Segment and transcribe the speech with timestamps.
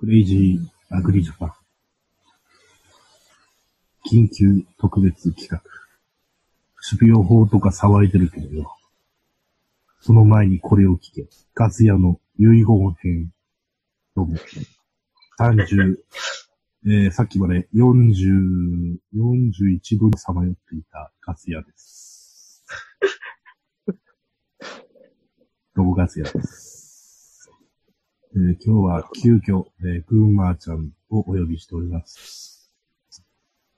[0.00, 1.52] クレイジーアグリジャパン。
[4.10, 5.60] 緊急特別企画。
[6.88, 8.74] 種苗法とか騒いでるけどよ。
[10.00, 11.28] その前にこれを聞け。
[11.54, 12.64] ガス屋の遺言
[12.98, 13.30] 編。
[14.16, 14.38] どうも。
[15.38, 15.96] 30、
[16.86, 22.64] えー、さっきまで40、41度にさまよっていたガス屋です。
[25.76, 26.69] どうもガス屋です。
[28.32, 32.70] えー今日は急遽、えー、グーマーちゃんをお呼びしております。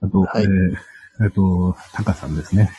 [0.02, 2.70] あと、はいえー、えっと、タカさんですね。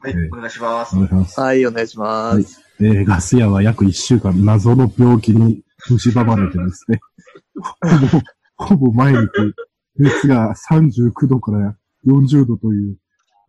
[0.00, 0.98] はい、ええお願いしますお。
[0.98, 1.40] 願いします。
[1.40, 2.60] はい、お願いします。
[2.80, 7.00] えーガス屋は約1週間謎の病気に蝕まれてですね、
[8.58, 9.28] ほぼ、ほぼ毎日、
[9.96, 12.98] 熱が39度から40度という、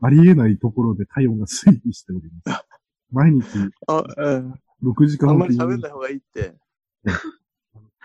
[0.01, 2.65] ありえないところで体温が推移しております。
[3.11, 3.45] 毎日
[3.87, 4.53] あ、うん。
[4.85, 6.53] 6時間あんまり喋んない方がいいって。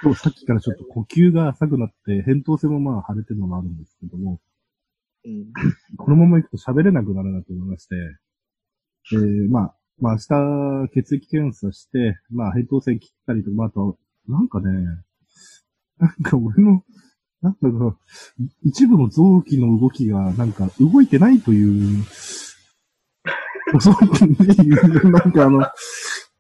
[0.03, 4.41] 今日さっきからちょっと呼吸が浅くなって、扁桃腺もまあ腫れてるのもあるんですけども、
[5.27, 5.53] うん。
[5.99, 7.95] このまま行くと喋れなくなるなと思いまして、
[9.13, 14.71] えー、まあ、まあ明日血液検査して、まあ扁桃腺切ったりとか、まああと、なんかね、
[15.99, 16.83] なんか俺の、
[17.43, 17.97] なんだか、
[18.65, 22.05] 一部の臓器の動きが、なんか動いてないという、
[23.81, 25.67] そういう、なんかあの、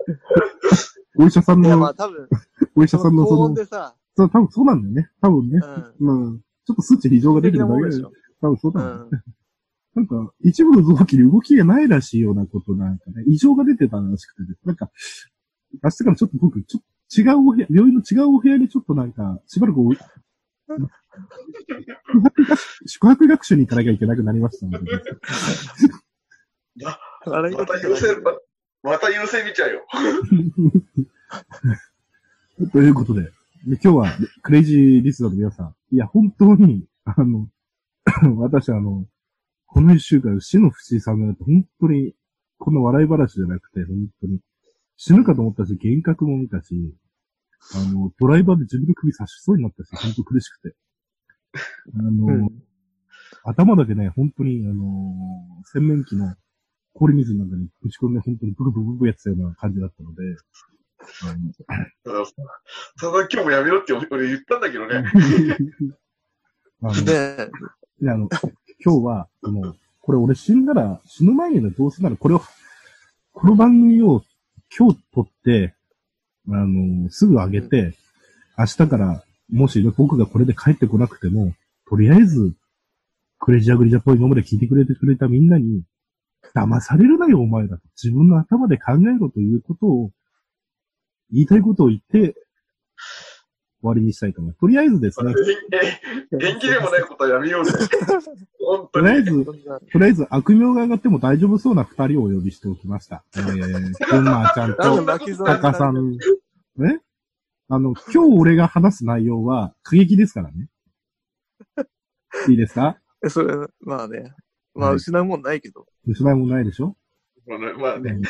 [1.19, 2.29] お医者さんいや、まあの、多分、
[2.77, 5.11] お医者さんの高その、温でさ、そう、多分そうなんだよね。
[5.20, 5.61] 多分ね。
[6.01, 6.06] うん。
[6.06, 8.12] まあ、ちょっと数値異常が出てるだけででしょ。
[8.41, 9.23] 多分そううだろうねん。
[9.95, 14.91] なんか、一部の臓器に動きがないらしいようなことなんかね、異常が出てたらしくてですなんか、
[15.83, 20.01] 明日からちょっと僕、ちょっと違うお部屋、病院の違うお部屋にちょっとなんか、しばらくお、宿
[22.21, 24.93] 泊学宿泊学習に行かなきゃいけなくなりましたので、
[27.27, 28.23] 笑いまた事優先、
[28.83, 29.86] ままた優先見ちゃうよ。
[32.73, 33.31] ということで、で
[33.67, 37.48] 今日はクレイジーリスナーの皆さん、いや、本当に、あの、
[38.38, 39.06] 私あの、
[39.66, 42.15] この一週間、死の不思議さんが本当に、
[42.59, 44.41] この笑い話じゃなくて、本当に、
[44.97, 46.94] 死ぬかと思ったし、幻覚も見たし、
[47.75, 50.76] あの、ドライバーで自分の首刺しそうになったし、本当苦しくて。
[51.99, 52.49] あの、うん。
[53.44, 55.15] 頭だけね、本当に、あの、
[55.72, 56.34] 洗面器の
[56.95, 60.23] 氷水の中にぶち込んで、本当にブクブクブクやってたような感じだったので、
[61.23, 62.27] あの
[63.01, 65.05] ただ今日もやめろって俺言ったんだけどね。
[66.83, 67.50] あので、
[68.00, 68.29] で、あの、
[68.83, 72.43] 今日は、あの、これ俺死んだら、死ぬ前にねどうせならこれを、
[73.33, 74.23] この番組を
[74.77, 75.75] 今日撮って、
[76.49, 77.95] あの、すぐ上げて、
[78.59, 81.55] 明日から、もし僕がこれで帰ってこなくても、
[81.89, 82.55] とりあえず、
[83.39, 85.83] クレジアグリジャポン今まで聞いてくれてくれたみんなに、
[86.55, 87.83] 騙されるなよ、お前らと。
[88.03, 90.11] 自分の頭で考えろということを、
[91.33, 92.34] 言いたいことを言って、
[93.83, 94.61] 終わりにしたいと思います。
[94.61, 95.33] とりあえずですね、
[95.72, 97.72] え縁起でもないことはやめようぜ。
[98.61, 99.06] 本当に。
[99.06, 99.44] とりあえず、
[99.93, 103.25] とりあえず悪名が上がっても大丈夫そうな二人をお呼びしておきました。
[103.37, 106.19] えー、くんまーちゃんと、たかさん。
[106.77, 107.00] ね
[107.69, 110.69] あの、今日俺が話す内容は過激ですからね。
[112.49, 112.99] いいですか？
[113.28, 114.34] それ、まあね。
[114.75, 115.86] まあ、はい失うもんないけど。
[116.06, 116.97] 失いもないでしょ？
[117.47, 118.10] まあねまあね。
[118.12, 118.22] うん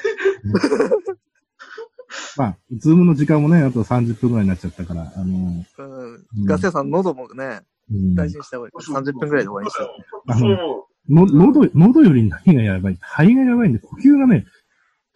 [2.36, 6.14] まあ、ズームの時間もね、あと30分くらいになっちゃったから、あの、うん。
[6.14, 8.74] うんガス屋さん、喉もね、うん、大事にした方がいい。
[8.82, 9.84] 30分くらいで終わりにした。
[10.26, 11.12] あのそう。
[11.12, 12.98] の、喉、喉より何がやばい？
[13.00, 14.46] 肺がやばいんで、呼吸がね、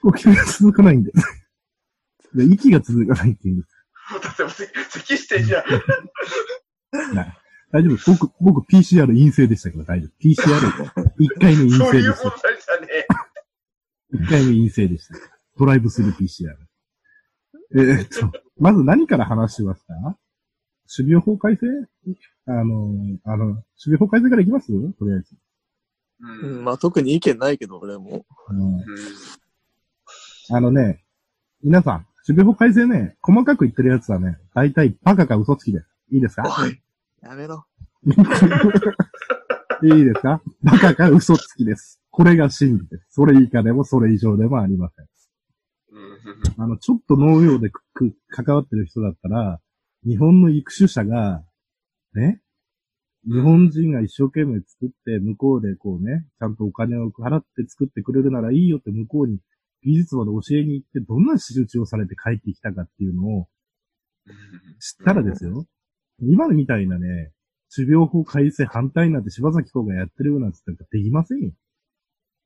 [0.02, 1.12] 呼吸が続かないんで。
[2.34, 3.70] で息が続かないっていうんです。
[4.38, 5.64] だって咳してんじゃん。
[7.74, 8.12] 大丈夫？
[8.12, 10.10] 僕、僕 PCR 陰性でしたけど大丈夫。
[10.22, 10.34] PCR、
[11.18, 12.30] 1回目陰そういう性でした。
[12.30, 12.88] 問題じゃね
[14.12, 14.16] え。
[14.16, 15.14] 1回目陰性でした。
[15.58, 16.50] ドライブスルー PCR。
[17.76, 19.94] えーっと、まず何から話しますか？
[20.96, 21.66] 守備法改正？
[22.46, 22.92] あの、
[23.24, 24.68] あの、守備法改正からいきます？
[24.68, 25.34] とりあえず。
[26.20, 28.24] ううんん、まあ特に意見ないけど、俺も。
[28.50, 28.84] うんうん
[30.50, 31.02] あのね、
[31.62, 35.86] 皆さん、守備法改正ね、細かく言ってるやつはね、大体バカか嘘つきです。
[36.12, 36.44] いいですか？
[36.62, 36.80] おい。
[37.24, 37.64] やめろ。
[39.82, 40.42] いいですか？
[40.62, 42.00] バカか嘘つきです。
[42.10, 43.06] これが真理です。
[43.10, 45.06] それ以下でもそれ以上でもありません。
[45.92, 49.60] うんあの、ちょっと農業でくく関わってる人だったら、
[50.04, 51.44] 日本の育種者が、
[52.14, 52.42] ね、
[53.26, 59.38] 日本人が一生懸命作って、向こうでこうね、ちゃんとお金を払って作ってくれるならいいよって向こうに
[59.82, 63.48] 技術まで教えに行って、どんな仕打ちをされて帰ってきたかっていうのを
[64.80, 65.66] 知ったらですよ、
[66.20, 67.32] 今みたいなね、
[67.74, 71.52] 種苗法改正反対なんて柴崎公がやってるようなんて言ったらできませんよ。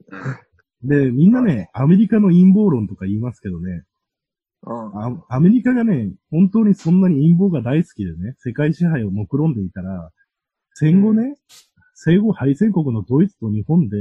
[0.83, 3.85] で、みんなね、アメリカの陰謀論とか言いますけどね、
[4.63, 4.99] うん。
[4.99, 10.11] あアメリカがね、本当にそんなに陰謀が大好きでね、世界支配を目論んでいたら、
[10.75, 11.37] 戦後ね、
[11.95, 13.97] 戦後敗戦国のドイツと日本で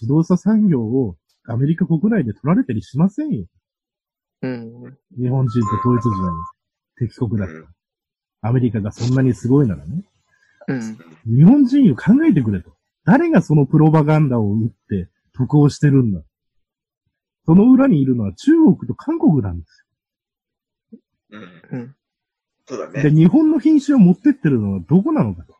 [0.00, 1.16] 自動車産業を
[1.46, 3.46] アメリカ国内で取られたりしませんよ。
[4.42, 4.98] うん。
[5.18, 7.77] 日本人とドイツ人に敵国だったら。
[8.40, 10.02] アメリカがそんなにすごいならね。
[10.68, 10.98] うん。
[11.36, 12.70] 日本人を考えてくれと。
[13.04, 16.20] 誰がそのプロパガンダを打って得をしてるんだ。
[17.46, 19.84] その裏にいるのは中国と韓国なんです
[21.30, 21.42] うん。
[21.72, 21.80] うん。
[21.80, 21.86] よ。
[21.86, 21.94] で、
[22.66, 23.10] そうだね。
[23.10, 25.52] 日本の品種を持ってってるのはどこなのかと。
[25.52, 25.58] うん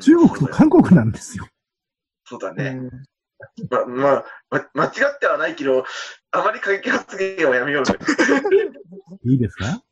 [0.00, 1.46] 中国と韓国なんですよ。
[2.24, 2.68] そうだね。
[2.80, 2.90] うん。
[3.68, 5.84] ま、まあ、ま、間違ってはないけど、
[6.30, 7.92] あまり過激発言はやめようぜ。
[9.26, 9.82] いいですか？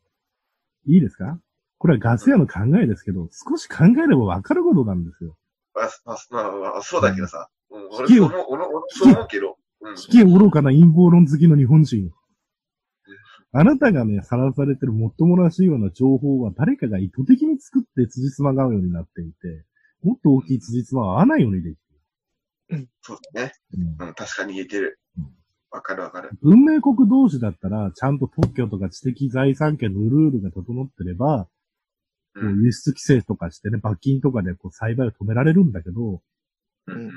[0.87, 1.39] いいですか？
[1.81, 5.35] これはガス屋の考えですけど、少し考えればわかることなんですよ。
[5.75, 7.49] まあ、まあ、まあまあ、そうだけどさ。
[7.71, 9.57] うん、俺、そう思う、俺、俺そう思うけど。
[9.81, 9.95] うん。
[9.95, 12.11] 危険愚かな陰謀論好きの日本人。
[13.53, 19.65] あなたがね、さらされてるもっともらしいような情報は誰かが意図的に作って辻褄が合うようになっていて、
[20.03, 23.53] もっと大きい辻褄は合わないようにできてそうだね。
[23.73, 23.87] る。
[24.01, 25.25] うんうん、確かに言えてるうん。
[25.71, 26.31] わかるわかる。
[26.43, 31.51] 文明国同士だったら、ちゃんと特許とか知的財産権のルールが整ってれば、こ
[32.37, 32.47] う。
[32.47, 36.23] うん輸出規制とかしてね、罰金とかでこう栽培を止められるんだけど、
[36.87, 37.11] うん。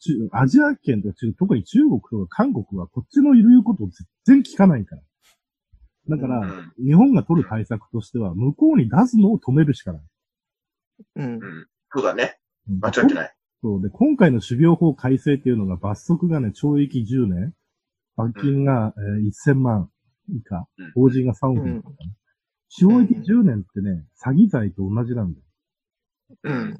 [0.00, 3.88] 中アジア圏とか中、特に中国とか韓国はこっちの言うことを
[4.24, 5.02] 全然聞かないから。
[6.08, 10.02] だから、うん日本が取る対策としては、向こうに出すのを止めるしかない。
[11.16, 11.36] うんう。
[11.36, 11.40] ん。
[11.92, 12.38] そうだね。
[12.68, 13.34] うん間違ってない。
[13.62, 17.54] そうで、今回の種苗法改正っていうのが罰則がね、懲役10年、
[18.16, 19.90] 罰金が、えー1000万
[20.28, 21.94] 以下うん、法人が3億以下かな。
[22.80, 25.46] 懲役10年ってね、詐欺罪と同じなんだよ。
[26.44, 26.74] うん。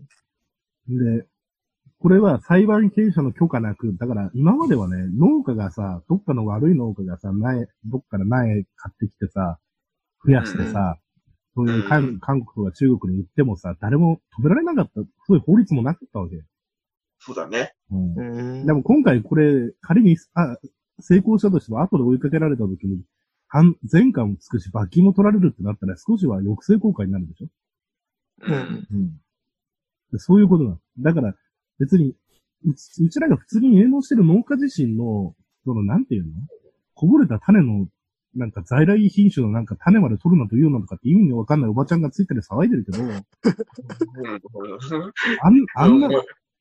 [0.88, 1.26] で、
[2.00, 9.58] これは裁判権者の許可なく、だから今まではね、農家がさ、どっかの悪い農家がさ、苗、どっから苗買ってきてさ、
[10.26, 10.99] 増やしてさ、
[11.55, 14.93] そういう韓韓国とか中国に売ってもさ、誰も止められなかった、
[15.26, 16.43] そういう法律もなかったわけよ。
[17.20, 17.73] そうだね。
[17.91, 18.67] うんうん。
[18.67, 20.56] でも今回これ、仮に、あ、
[21.00, 23.02] 成功したとしても後で追いかけられた時に、
[23.54, 27.46] 反、前科もつくし、罰金も取られるってなったら少しは抑制効果になるでしょ？
[28.42, 28.46] う。
[28.48, 28.86] うんん。
[28.90, 29.10] うん。
[30.10, 30.78] でそういうことなの。
[30.98, 31.36] だから、
[31.78, 32.16] 別に、
[32.66, 36.32] うちうちらが普通に営農してる農家自身の、その、なんていうの？
[36.94, 37.86] こぼれた種の、
[38.34, 43.06] なんか在来品種のなんか種まで取るなというのとかって意味のわかんないおばちゃんがついてる騒いでるけど、あ
[45.50, 46.08] ん、あんな、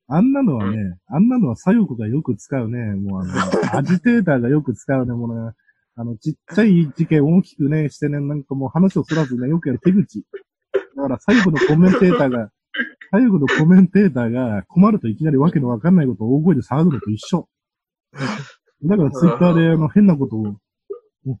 [0.06, 5.52] あんなのはね、あんなのは左翼がよく使うね、もうあの、アジテーターがよく使うね、もうね、
[5.96, 10.24] あの、ちっちゃい事件大きくね、してね、なんかもう話をそらずね、よくやる手口。
[10.96, 12.50] だから左翼のコメンテーターが、
[13.12, 17.48] 左翼のコメンテーターが困るといきなりわけのわかんないことを大声で騒ぐのと一緒。
[18.84, 20.56] だからツイッターであの変なことを、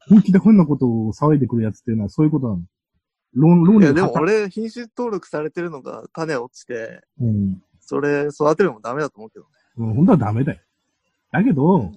[0.08, 2.62] 本気で変なことを騒いでくるやつっていうのはそういうことなの。
[3.34, 7.62] 論、論いや、でも俺、品種登録されてるのが種落ちて、うん。
[7.80, 9.50] それ育てるのもダメだと思うけどね。
[9.78, 10.60] うん、本当はダメだよ。
[11.32, 11.92] だけど、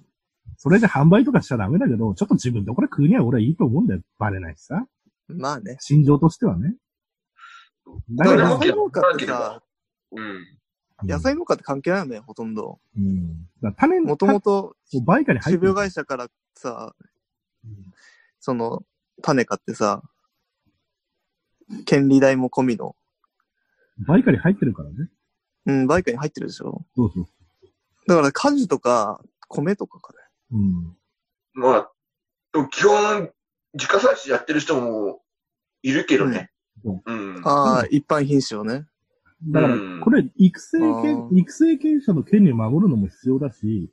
[0.57, 4.01] それで販売とかしちゃダメだけど、ちょっと自分でこれ食うには俺はいいと思うんだよ。
[4.18, 4.86] バレないしさ。
[5.27, 5.77] まあね。
[5.80, 6.75] 心情としてはね。
[8.09, 9.62] だだから野菜農家ってさ、
[10.12, 10.19] うん。
[10.19, 10.45] うん
[11.04, 12.80] 野菜農家って関係ないよね、ほとんど。
[12.98, 13.44] うん。
[13.62, 16.95] だから種もともと、たバイカに入種ってる苗会社からさ、
[17.63, 17.94] うん
[18.39, 18.83] その、
[19.21, 20.01] 種買ってさ、
[21.86, 22.96] 権利代も込みの、
[24.08, 24.96] バイカに入ってるからね。
[25.65, 26.86] うん、バイカに入ってるでしょ。
[26.96, 27.27] そうそう。
[28.08, 30.20] だから果樹とか、米とかかね。
[30.51, 30.98] うん。
[31.54, 31.92] まあ、
[32.54, 33.30] でも基本、
[33.74, 35.22] 自家採取やってる人も
[35.84, 36.51] いるけどね。
[36.84, 37.42] うんうん。
[37.44, 38.86] ああ、一般品種をね。
[39.50, 43.92] だからうん、これ、育成あ権、ー育成権者の権利を守るのも必要だし、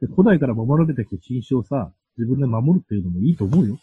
[0.00, 3.78] で古代から守られてきた品種をさ、自分で守るっていうのもいいと思うよ。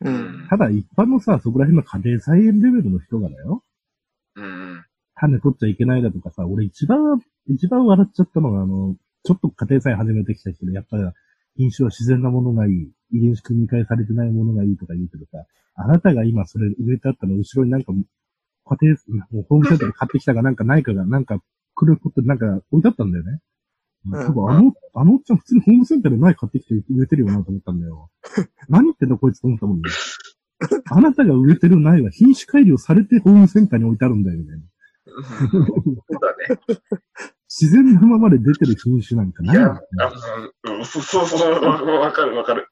[0.00, 0.46] うん。
[0.48, 3.62] ただ、一般のさ、そこら辺の家庭菜園レベルの人がだよ。
[4.36, 4.84] うん。
[5.14, 11.02] 種取っちゃいけないだとかさ、俺一番、一番笑っちゃったのが、あの、ちょっと家庭菜園始めてきた人で、やっぱり
[11.56, 17.92] 品種は自然なものがいい、遺伝子組み換えされてないものがいいとか言うけどさ、あなたが今それ植えてあったの後ろになんか、
[18.66, 18.96] 家庭、
[19.30, 21.38] もうホームセンターで買ってきたかなんかないかが、なんか、
[21.74, 23.40] くることなんか置いてあったんだよね。
[24.06, 28.10] ん多分あの、あのおっちゃん普通にホームセンターで苗買ってきて植えてるよなと思ったんだよ。
[28.68, 29.82] 何言ってんだこいつと思ったもんね。
[30.90, 34.62] あなたが植えてる苗は品種改良されてホームセンターに置いてあるんだよ、みたいな。
[35.46, 36.80] そうだね。
[37.56, 39.56] 自然なままで出てる品種なんかない
[40.84, 42.66] そうそうそう、わかるわかる。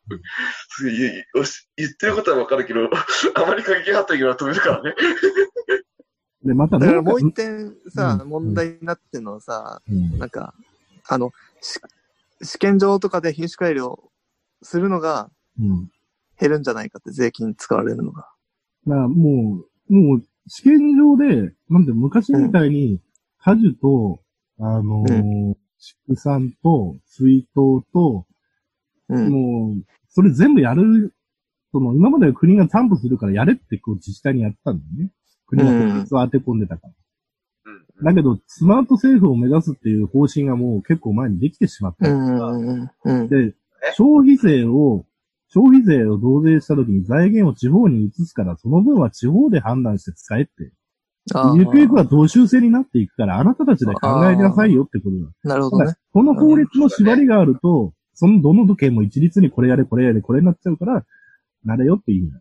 [0.68, 2.90] そういうよし言ってることはわかるけど、
[3.34, 4.94] あまり過激発言は止めるからね。
[6.44, 10.52] で、まただからもう一点さ、うん問題になってるのはさ、うんなんか、
[11.08, 11.78] あの、し
[12.42, 14.10] 試験場とかで品種改良
[14.62, 15.90] するのがうん。
[16.40, 18.28] 減るんじゃないかって税金使われるのが。
[18.84, 23.00] まあ、もう、もう、試験場で、なんで昔みたいに、
[23.38, 24.20] 果樹と、
[24.64, 27.54] あのー畜産と、水筒
[27.92, 28.26] と、
[29.08, 29.28] うん。
[29.30, 31.12] もう、それ全部やる、
[31.72, 35.10] その、今までは国が担保するからやれってこう自治体にやってたんだよね。
[35.46, 36.92] 国が直接当て込んでたから。
[37.72, 38.04] うん。
[38.04, 43.26] だけど、スマート政府を目指すっていう方針がもう結構前にできてしまったうか。
[43.28, 43.54] で、
[43.96, 45.04] 消費税を、
[45.48, 50.72] 消費税を増税した時に財源を地方に移すから、その分は地方で判断して使えって。
[51.34, 55.54] あゆくゆくは同州制になっていくから、あなたたちで考えなさいよってことだ。
[55.54, 55.94] なるほどね。
[56.12, 61.04] この法律の縛りがあると、そのどの時計も一律にこれやれ、これやれ、これになっちゃうから、
[61.64, 62.40] なれよって意味だ。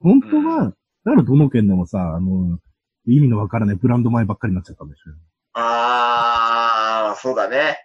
[0.00, 0.72] 本当は、
[1.04, 2.58] だからどの県でもさ、あの、
[3.06, 5.12] 意味のわからないブランド米ばっかりになっちゃったんでしょ。
[5.54, 7.78] あー、そうだね。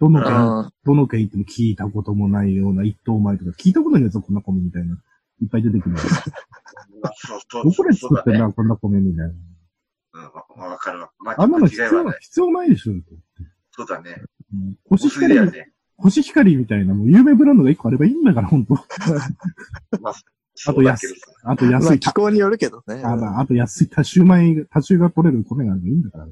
[0.00, 4.94] どの県、あどの県行っても聞いたこともないような一等米とか、聞いたことないやつこんな米みたいな。
[5.42, 5.96] いっぱい出てくる。
[5.96, 7.92] どこで。
[7.92, 9.32] 作ってんだ、こんな米みたいな。
[10.14, 11.10] うん、わわかるわ。
[11.18, 12.10] まあ、あんなの必要。
[12.20, 12.92] 必要ないでしょ。
[13.72, 14.22] そうだね。
[14.52, 15.72] うんお星光、ね。
[15.96, 18.74] 星光みたいな、もう有名ブランドが一個あればいいんだから、本当
[20.00, 20.14] まあ、
[20.66, 21.20] あとそうだけどさ。
[21.44, 23.02] あとまあ、安い、気候によるけどね。
[23.04, 26.26] あまああと安い多種米、多種が取れる米があればいいんだから。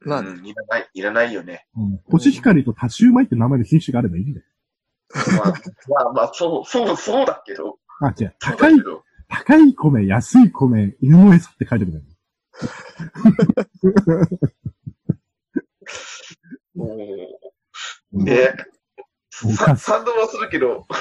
[0.00, 1.66] まあうん、いらない、いらないよね。
[1.76, 2.00] うん。
[2.06, 4.46] 星光と多種米って名前の品種があればいいんだよ。
[5.14, 5.54] まあ、
[6.04, 7.78] まあ、まあ、そう、そう、そうだけど。
[8.00, 8.34] あ、違う。
[8.40, 8.74] 高い。
[9.28, 12.04] 高い米、安い米、犬の餌って書いてくれる。
[12.56, 12.66] さ、
[19.44, 20.86] おかし賛同はするけど、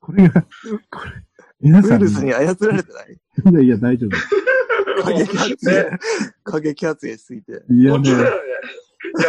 [0.00, 0.42] これが、
[0.90, 1.10] これ、
[1.60, 3.18] 皆さん、ウイルスに操られてない？
[3.50, 4.10] いやいや、大丈夫。
[5.02, 5.98] 過激発ね言、
[6.44, 7.52] 過激発言しすぎて。
[7.70, 8.10] いやね。
[8.10, 8.16] や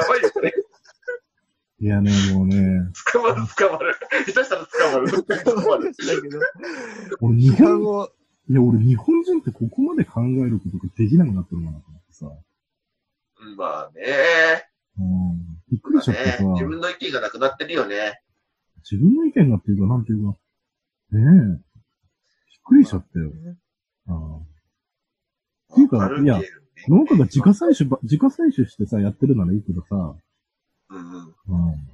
[0.07, 0.53] ばいよね。
[1.79, 2.79] いやね、もうね、
[3.11, 3.95] 捕まる、捕まる。
[4.25, 5.11] 下手したら捕まる。
[5.43, 5.91] 捕まる。
[5.91, 6.39] だけど、
[7.21, 8.09] 俺日本、を、
[8.49, 12.25] いや、俺日本人ってここまで考えることができなくなってるのかなと思ってさ。
[13.57, 14.65] まあね。
[14.99, 15.37] うん。
[15.71, 18.19] びっくりしちゃってさ、自分の意見がなくなってるよね。
[18.89, 20.37] 自分の意見がっていうか、なんていうか、
[21.11, 21.59] ねえ、びっ
[22.63, 23.31] くりしちゃったよ。
[24.07, 24.53] ああ
[25.73, 26.41] っていうかいや
[26.89, 30.15] 農家が自家採取ば、自家採取してさ、やってるならいいけどさ、
[30.89, 31.71] うんうん。
[31.71, 31.92] うん。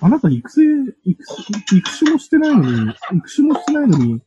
[0.00, 0.62] あなた育成、
[1.04, 4.20] 育種、育種もしてないのに、育種もしてないのに、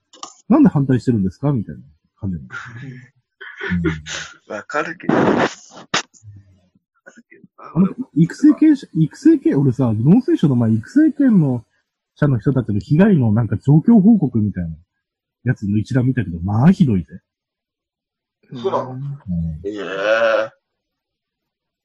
[0.49, 1.81] なんで反対してるんですかみたいな
[2.15, 2.37] 感じ。
[4.51, 5.13] わかるけど。
[5.15, 5.41] わかる
[7.29, 11.65] けどあの、育成系者、育成系、俺さ、農水省の前、育成系の
[12.15, 14.75] 者の人たちの被害のなんか状況報告みたいな
[15.43, 17.21] やつの一覧見たけど、まあひどいぜ。
[18.53, 18.91] そうなの？
[18.91, 19.01] うん
[19.65, 20.51] ええ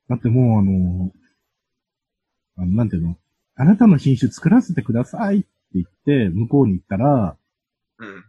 [0.08, 1.12] だってもうあの、
[2.56, 3.16] あの、なんていうの？
[3.60, 7.36] あなたの品種作らせてくださいって言って、向こうに行ったら、
[7.98, 8.24] うん。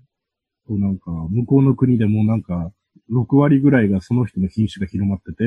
[0.67, 2.71] こうなんか、向こうの国でもうなんか、
[3.11, 5.43] 6割ぐらいがその人の品種が広まってて、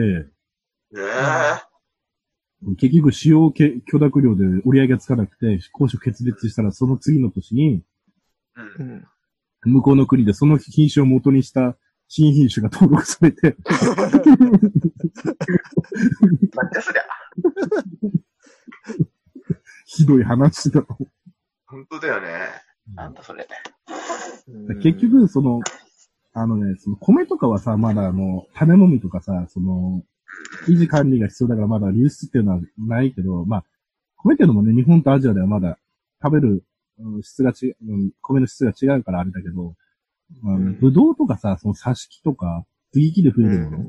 [0.97, 1.01] ええ
[2.77, 7.83] 結局使用け許諾料で折り合いがつかなくて、交渉決裂したらその次の年に、
[8.55, 9.05] うん
[9.67, 9.69] う。
[9.69, 9.73] ん。
[9.73, 13.75] 向こうの国でその品種を元にした新品種が登録されて、 な
[16.69, 17.03] んじゃそりゃ。
[19.95, 20.85] ひどい話だ。
[21.67, 22.29] 本当だよね。
[22.95, 23.47] なんだそれ。
[24.83, 25.61] 結局、その、
[26.33, 30.03] あのね、その米とかはさ、まだあの、種もみとかさ、その、
[30.67, 33.65] 維持管理が必要だからまだ流出っていうのはないけど、まあ、
[34.17, 35.79] 米っていうのもね、日本とアジアではまだ
[36.23, 36.65] 食べる
[36.99, 39.75] うん質が違う、うん米の質が違うからあれだけど、
[40.45, 43.85] あのうんぶどうとかさ、その挿し木とか、接ぎ木で増えるもの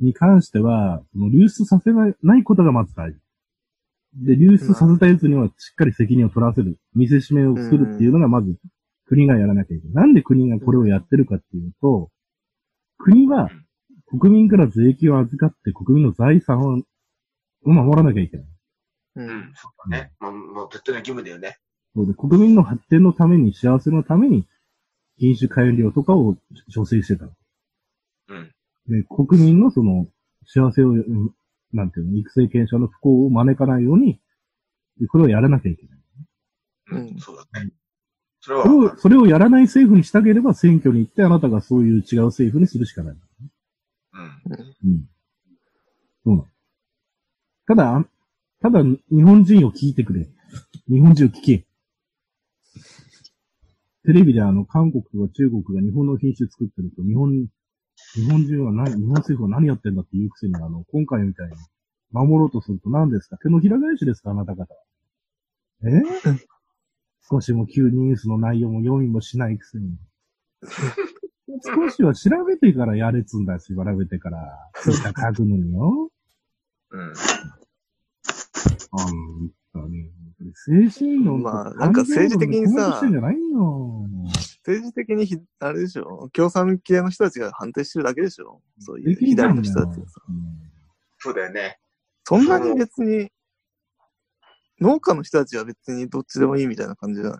[0.00, 3.18] に関しては、その流出させないないことがまず大事。
[4.24, 6.78] で、流出させたやつにはしっかり責任を取らせる。
[6.94, 8.56] 見せしめを作るっていうのがまず
[9.06, 9.94] 国がやらなきゃいけない。
[9.94, 12.10] なんで国がこれをやってるかっていうと、
[12.98, 13.50] 国は
[14.06, 16.82] 国民から税金を預かって国民の財産を
[17.64, 18.46] 守らなきゃいけない。
[18.46, 19.20] う。
[19.20, 20.12] うんん、そうだね。
[20.20, 21.58] もう、もう絶対の義務だよね。
[21.94, 24.46] そうで国民の発展のために、幸せのために、
[25.18, 26.36] 品種改良とかを
[26.70, 27.26] 助成してた。
[28.28, 28.52] うん。
[28.86, 30.06] で、国民のその、
[30.46, 31.34] 幸せを、うん
[31.76, 34.20] なんていうの、育成検証の不幸を招かないように、
[34.98, 35.98] でこれをやらなきゃいけない。
[36.88, 37.70] うんそうだね。
[38.40, 43.16] それはそれを、それをやらない政府にしたければ、選挙に行って、あなたがそういう違う政府にするしかない。
[43.16, 44.90] うん。
[44.90, 45.08] うん。
[46.24, 46.46] そうなの。
[47.66, 48.04] ただ、あ
[48.62, 50.28] ただ、日本人を聞いてくれ。
[50.88, 51.66] 日本人を聞け。
[54.04, 57.48] テレビであの、韓国とか中国が日本の品種作ってると、日本、
[58.14, 61.54] 日本人は何、日本政府は何やってんだって言うくせに、あの、今回みたいに、
[62.12, 63.36] 守ろうとすると何ですか？
[63.38, 64.30] 手のひら返しですか？
[64.30, 64.66] あなた方。
[65.84, 66.02] え？
[67.28, 69.98] 少しも急にニュースの内容も読みもしないくせに。
[71.64, 74.70] 少しは調べてからやれっつんだよ、調べてから。
[74.84, 76.10] 下書くのによ。
[76.90, 77.12] うん。
[78.92, 80.10] あんたね、
[80.54, 84.06] 精神論とまあなんか政治的にさしてんじゃないよ。
[84.66, 86.28] 政治的にひ、あれでしょ？
[86.32, 88.60] 共産系の人たちが反対してるだけでしょ？
[88.80, 90.20] そういう左んの人たちがさ。
[90.28, 90.36] うん
[91.18, 91.78] そうだよね。
[92.24, 93.30] そんなに別に、
[94.80, 97.38] 農家の人たちは別にどっちでもいいみたいな感じじゃない？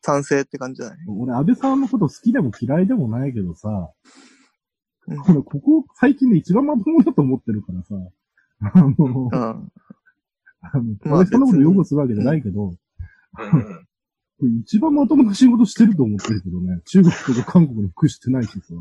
[0.00, 0.98] 賛成って感じじゃない？
[1.08, 3.90] 俺、安倍さんのこと好きでも嫌いでもないけどさ、
[5.08, 7.94] うん俺、ここ最近で一番まともだと思ってるからさ、
[8.72, 9.34] あの、うん。
[9.34, 9.70] あの、
[11.04, 13.85] まあ俺そんなこと擁護するわけじゃないけど、うんうん。
[14.40, 18.74] 一番まともな仕事してると思ってるけどね、中国とか韓国に服してないしさ、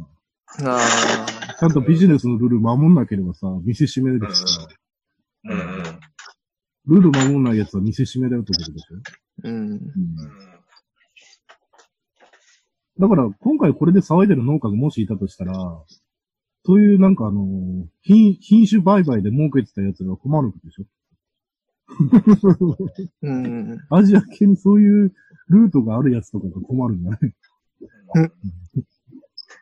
[0.64, 4.68] あちゃんとビジネスのルール守んなければさ、店閉めるしさ、
[5.46, 5.62] うんうん。
[6.88, 8.96] ルール守んないやつは店閉めだよってことでしょ、
[9.46, 9.48] あ。
[9.48, 9.72] うん。
[9.72, 9.82] うん
[12.98, 15.54] だから、今回これで騒いでる農家がもしいたとしたら、
[16.66, 20.86] そういうなんかあの、品、品種売買で儲けてたやつが困るでしょ
[23.22, 23.78] うん。
[23.92, 25.14] アジア系にそういう
[25.50, 27.20] ルートがあるやつとかが困るんじゃない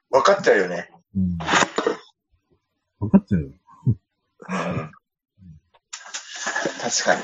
[0.10, 0.92] 分かっちゃうよね。
[1.16, 1.38] うん。
[3.00, 3.50] わかっちゃうよ。
[3.88, 3.96] うん。
[6.82, 7.24] 確かに。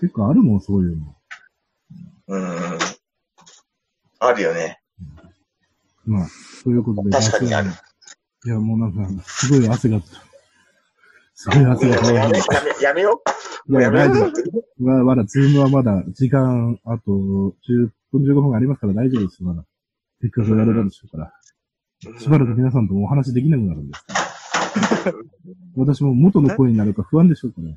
[0.00, 1.16] 結構あるもん、そういうの。
[2.28, 2.78] うん。
[4.18, 4.80] あるよね。
[6.04, 6.28] まあ、
[6.64, 7.10] ということで。
[7.10, 7.70] 確かにある。
[8.44, 10.00] いや、もうなんか、すごい汗が、
[11.42, 12.38] すごい汗がやめ、やめ、
[12.84, 13.20] やめよ
[13.68, 14.26] いや、やめ大丈よ
[14.78, 14.84] 夫。
[14.84, 19.64] まあ、まだ、ズームはまだ、時間、あと、10分、15分ありますから大丈夫です、まだ。
[20.20, 22.20] せっかくやれたでしょうから。
[22.20, 24.04] しばらく皆さんともお話できなくなるんです。
[25.76, 27.76] 私も元の声になるか不安でしょうかね。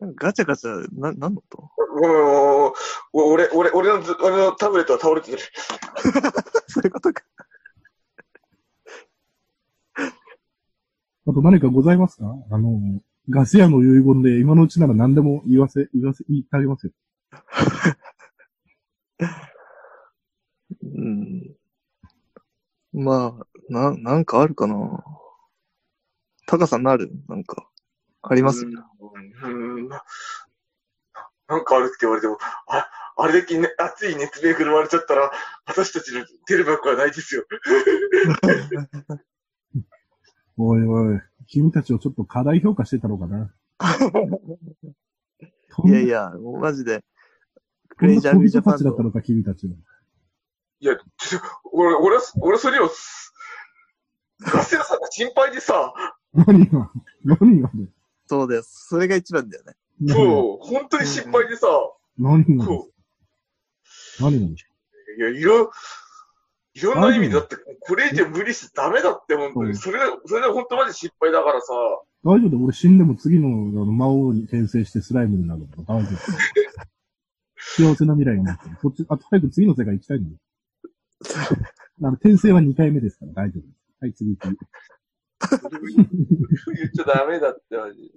[0.00, 2.72] なんかガチャガチャ、な、なんのともう、
[3.12, 5.38] 俺、俺、俺のず、俺のタブレットは倒れてる。
[6.66, 7.22] そういうことか。
[11.26, 12.24] あと何かございますか？
[12.50, 16.92] あの、ガス屋の遺言で今のうちなら何でも言わせ、言わせ、言ってあげますよ。
[20.82, 21.54] うん。
[22.92, 25.04] まあ、な、なんかあるかな？
[26.46, 27.12] タカさんなる？
[27.28, 27.68] なんか、
[28.22, 28.66] あります？
[28.66, 28.74] うん。
[29.44, 30.02] うんな
[31.48, 35.30] なんかあるって言われても、あ、あれだけ、ね、熱い熱弁振るわれちゃったら、
[35.66, 37.44] 私たちの出る幕はないですよ。
[40.56, 43.52] おいおい、君たちをちょっと過大評価してたのかな。
[45.84, 47.04] いやいや、もうマジで、
[47.96, 49.74] クレイジーアーミージャパンの、たちだったのか、君たちは。
[50.80, 51.40] いや、ちょ
[51.72, 52.90] 俺、俺、俺それを、
[54.40, 55.92] ガス屋さんが心配でさ、
[56.34, 56.90] 何が、
[57.24, 57.88] 何がね。
[58.26, 58.86] そうです。
[58.88, 59.74] それが一番だよね。
[60.08, 61.66] そう、本当に心配でさ、
[62.18, 62.88] 何が、そ
[64.20, 65.70] 何が、う、いや、いろ、
[66.74, 69.76] いろんな意味でだって、これ以上無理してダメだって、本当うんに。
[69.76, 71.72] それが、それが本当マジ心配だからさ、
[72.24, 72.64] 大丈夫だよ。
[72.64, 73.48] 俺死んでも次の
[73.82, 76.18] あの魔王に転生してスライムになるから大丈夫。
[77.56, 78.76] 幸せな未来になってる。
[78.80, 80.36] そっち、あと早く次の世界行きたいんだよ。
[82.02, 83.76] あの、転生は2回目ですから大丈夫です。
[84.00, 84.44] はい、次行き。
[84.44, 84.56] 言
[86.86, 88.12] っちゃダメだって、マジ。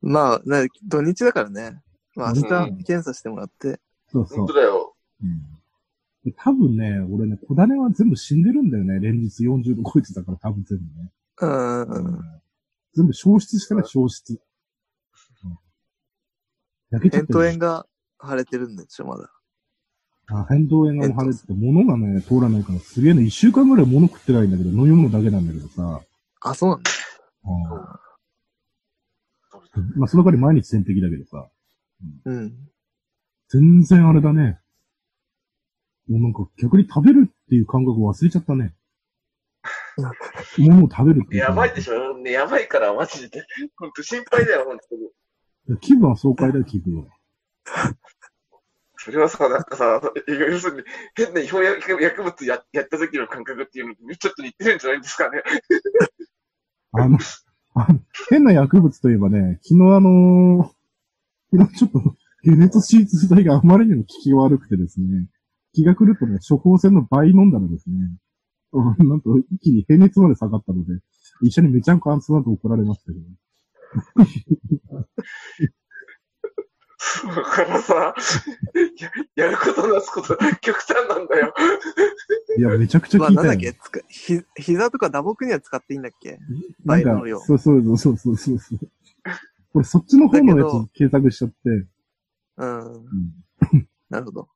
[0.00, 1.80] まあ、ね、土日だからね。
[2.14, 3.80] まあ明うん日検査してもらって。
[4.08, 4.54] そうそう本当。
[4.54, 4.94] だよ。
[5.22, 5.55] うん
[6.26, 8.98] で多分ね、俺ね、小種は全部死んでるんだよね。
[8.98, 11.12] 連日40度超えてたから多分全部ね。
[11.40, 12.20] うーん。
[12.94, 14.32] 全部消失したね、消失。
[14.32, 14.38] うん
[16.90, 17.86] 焼けちゃって炎が
[18.22, 19.28] 腫れてるんでしょ、まだ。
[20.28, 26.00] あ、扁桃炎が腫れてて、物がね、通らないから、すげえね、一週間ぐらい物食ってないんだけど、飲み物だけなんだけどさ。
[26.42, 26.90] あ、そうなんだ。
[27.44, 27.50] う
[29.80, 31.48] んまあ、その代わり毎日点滴だけどさ。
[32.24, 32.54] うん。
[33.48, 34.58] 全然あれだね。
[36.08, 38.74] もうなんか逆に食べるっていう感覚を忘れちゃったね。
[40.58, 41.50] 物を食べるってや。
[41.52, 43.44] ばいでしょね、やばいから、マジで。
[43.76, 44.78] 本当心配だよ、本
[45.68, 45.78] 当に。
[45.80, 47.06] 気分は爽快だよ、気分は。
[48.98, 50.82] それはさ、なんかさ、要するに、
[51.14, 55.42] 変な違法薬薬物ややった時の感覚っていうのに、ちょっと似てるんじゃないですかね。
[56.92, 57.18] あの、
[57.74, 60.76] あの変な薬物といえばね、昨日あのー
[61.52, 65.26] 昨日ちょっと、解熱シーツ剤があまりにも効きが悪くてですね、
[65.76, 67.96] 気が狂ってね、処方箋の倍飲んだらですね、
[68.72, 71.00] う んなんと一気に平熱まで下がったので、
[71.42, 73.24] 一緒にめちゃんこあんつなと怒られましたけど。
[77.26, 78.14] だからさ、
[79.36, 81.54] ややることなすこと、極端なんだよ。
[82.58, 83.48] いや、めちゃくちゃまあ、効いたよ。
[83.48, 86.38] なんだっけつかひ、膝とか打撲には使っていいんだっけ？
[86.84, 88.78] なんか倍の量、そうそうそうそうそうそう。
[89.72, 91.56] これそっちの方のやつ検索しちゃって、
[92.56, 92.94] うん。
[92.94, 93.04] うん
[94.08, 94.48] なるほど。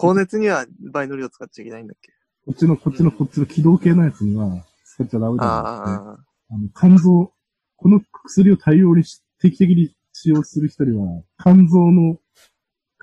[0.00, 2.12] 高熱にはバイノリを使っちゃいけないんだっけ？
[2.46, 5.68] こっちの、こっちの、こっちの起動系のやつには使っちゃダメだなって。
[5.68, 6.18] ああ、
[6.50, 7.32] あの、肝臓、
[7.76, 12.16] この薬を大量にし定期的に使用する人には、肝臓の、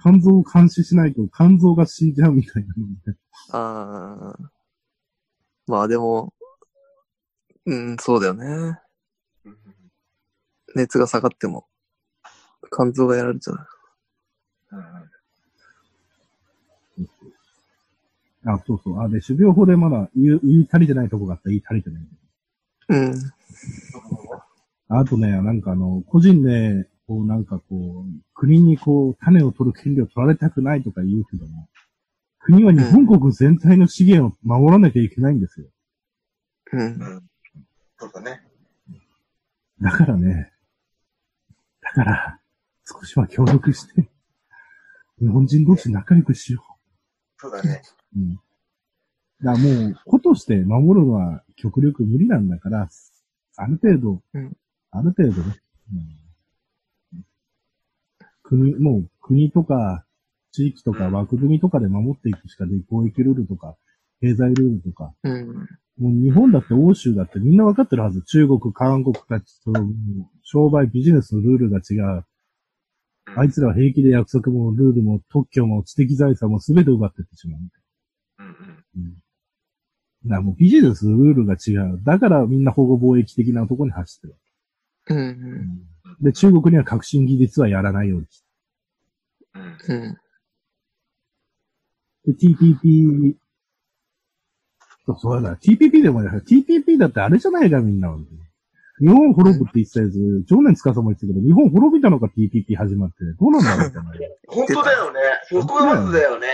[0.02, 3.20] 肝臓を監視しないと肝臓が死んじゃうみたいなので、
[3.52, 4.52] ああ。
[5.68, 6.34] まあでも、
[7.66, 8.46] うん、そうだよね。
[9.46, 9.58] うん
[10.76, 11.68] 熱が下がっても、
[12.74, 13.68] 肝臓がやられちゃう。
[14.72, 15.15] うん
[18.46, 19.02] あ、そうそう。
[19.02, 22.04] あ、で、種苗法でまだ言い、言い足りてないとこがあったら言い足りてない。
[22.90, 23.16] うん。
[24.88, 31.68] あとね、なんかあの、個人で、こうなんかこう、国にこう、種を取る権利を取られたくないとか言うけども、
[32.40, 35.68] 国は日本国全体の資源を守らなきゃいけないんですよ。
[36.74, 36.80] うん。
[36.80, 37.24] うん
[37.98, 38.42] そうだね。
[39.82, 40.52] だからね、
[41.82, 42.40] だから、
[42.86, 44.10] 少しは協力して、
[45.20, 46.64] 日本人同士仲良くしよ
[47.38, 47.82] そうだね。
[48.16, 48.20] う。
[48.20, 48.36] うん。
[48.36, 48.44] だか
[49.42, 52.88] らもう、子として守るのは極力無理なんだから、
[53.58, 54.58] ある程度、うん
[54.92, 55.60] ある程度ね、
[55.92, 56.26] うん
[58.44, 60.06] 国、もう国とか、
[60.52, 63.76] 地域とかうん枠組みとかで守っていくしかで、貿易ルールとか、
[64.22, 65.48] 経済ルールとか、うん。
[65.98, 68.22] もう日本だって欧州だってみんなわかってるはず。
[68.24, 69.74] 中国、韓国たちと、
[70.44, 72.26] 商売、ビジネスのルールが違う。
[73.38, 77.62] あいつらは平気で約束もルールも特許も知的財産も全て奪ってってしまう。
[78.96, 79.08] うんうん。
[79.10, 79.16] うん。
[80.26, 82.02] だからもうビジネスのルールが違う。
[82.04, 84.36] だからみんな保護貿易的なところに走ってる。
[85.08, 85.80] うん。
[86.22, 88.46] で、中国には革新技術はやらないようにして。
[89.88, 90.18] うんうん。
[92.26, 93.36] で、TPP、
[95.06, 98.10] そうそうだ、TPP でもね、TPP だってあれじゃないか、みんな。
[99.00, 104.40] 日本滅ぶって言ってたやつ、常年司も言ってたけど、日本滅びたのか TPP 始まって、どうなんだろうって。
[104.48, 105.20] 本当だよね。
[105.50, 106.48] そこがまずだよね。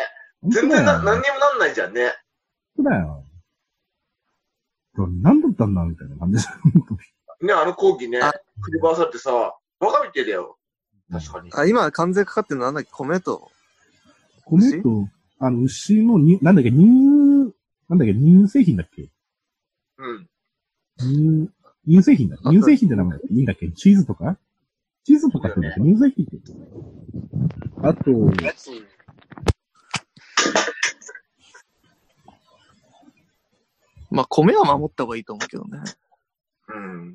[0.44, 2.12] 全然な、何にもなんないじゃんね。
[2.76, 3.26] そうだよ。
[4.98, 6.50] 何だったんだみたいな感じです。
[7.46, 8.32] ね、あの講義ねあ、
[8.62, 10.58] 振り回されてさ、バカみてえだよ。
[11.12, 11.50] 確かに。
[11.54, 12.90] あ、今関税かかってるのなんだっけ？
[12.92, 13.50] 米と？
[14.46, 15.08] 米と、
[15.40, 16.84] あの、牛のに、なんだっけ、乳、
[17.90, 19.10] なんだっけ、乳製品だっけ？
[19.98, 20.30] うん。
[21.00, 21.50] 乳、
[21.88, 22.38] 乳製品だ。
[22.44, 23.72] あ乳製品って名前いいんだっけ？
[23.72, 24.38] チーズとか？
[25.04, 26.20] チーズとかって言うんだっけ？
[26.22, 27.88] 乳製品って。
[27.88, 28.12] あと、
[34.12, 35.80] まあ米は守った方がいいと思うけどね。
[36.68, 37.14] うん。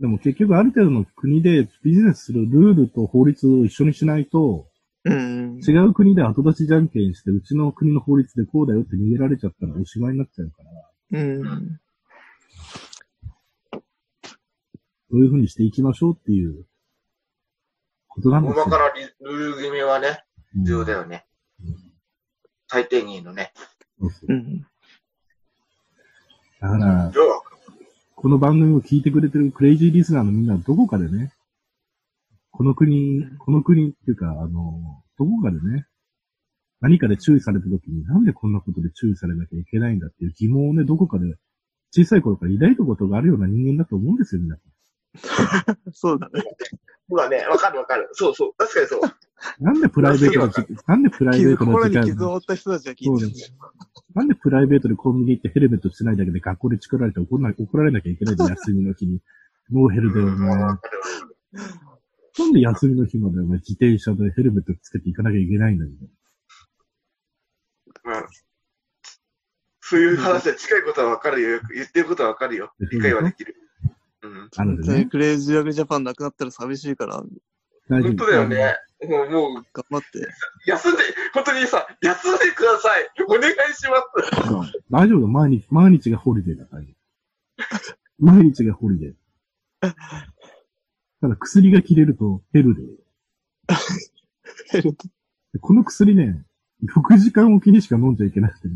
[0.00, 4.68] でも結局ある程度の国でビジネスするルールと法律を一緒にしないと、
[5.04, 5.60] うん。
[5.66, 10.62] 違う国で後出しじゃんけんして、うちの国の法律でこうだよって逃げられちゃったらおしまいになっちゃうか
[11.12, 11.80] ら、うん。
[15.10, 16.64] どういうふうにしていきましょうっていう
[18.08, 18.64] ことなんですよ。
[18.64, 18.88] 大まかな
[19.30, 20.24] ルール決めはね、
[20.56, 21.26] うん重要だよね。
[22.68, 23.52] 最低限のね。
[24.00, 24.66] そうそううん。
[26.64, 27.12] だから、
[28.14, 31.30] この番組を聞いてくれてるクレイジーリスナーのみんなどこかでね、
[32.50, 35.84] この国、この国っていうか、あの、どこかでね、
[36.80, 41.34] 何かで注意された時に、なんでこんなことで注意されなきゃいけないんだっていう疑問をね、どこかで
[41.90, 44.62] 小さい頃から抱いたことがあるような人間だと思うんですよ、皆さ
[45.92, 46.42] そうだね。
[47.08, 47.46] そうだね。
[47.46, 48.08] わかるわかる。
[48.12, 48.54] そうそう。
[48.56, 49.00] 確かにそう。
[49.00, 49.64] ん。
[49.64, 53.30] なんでプライベートの時、なんでプライベ傷、ートの心時間に傷を負った人たちが聞いてる。
[54.14, 59.20] なんでプライベートでコンビニ行ってヘルメットしてないだけで学校でチクられて怒らな怒られなきゃいけないんだよ、休みの日に。
[59.72, 60.56] ノーヘルでおうん前。
[60.62, 61.00] わかる
[62.38, 65.90] なんで休みの日までお前自転車でヘルメットつけて行かなきゃいけないんだよ。
[68.06, 68.26] うん。
[69.80, 71.60] そういう話は近いことはわかるよ。
[71.74, 72.72] 言ってることはわかるよ。
[72.90, 73.54] 理解はできる。
[74.24, 74.48] うん。
[74.56, 77.22] あのねね、クレイジーラグジャパンなくなったら寂しいから、
[77.88, 78.76] 大丈夫本当だよね。
[79.08, 80.26] もう、もう、頑張って。
[80.66, 81.02] 休んで、
[81.34, 83.10] 本当にさ、休んでください。
[83.28, 83.96] お願いしま
[84.40, 84.50] す。
[84.50, 85.20] う ん大丈夫？
[85.20, 86.82] だ、毎日、毎日がホリデーだから。
[88.18, 89.14] 毎日がホリデー。
[91.20, 92.74] ただ薬が切れると hell。
[94.72, 96.44] でこの薬ね、
[96.84, 98.74] 6時間おきにしか飲んじゃいけなくてね、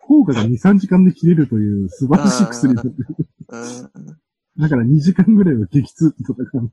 [0.00, 2.82] 効果が2、3時間で切れるという素晴らしい薬だ。
[2.82, 2.92] うん。
[4.58, 6.70] だから2時間ぐらいは激痛と戦う。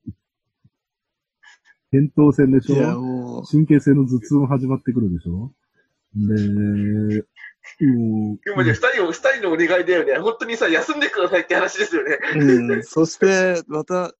[1.91, 3.43] 扁桃腺でしょ？
[3.43, 5.51] 神経性の頭痛も始まってくるでしょ？
[6.15, 6.33] で、
[7.85, 10.17] もう、でもね、二人を、二人のお願いだよね。
[10.19, 12.19] 本当にさ、休んでくださいって話ですよね。
[12.35, 12.83] うん。
[12.83, 14.13] そして、また、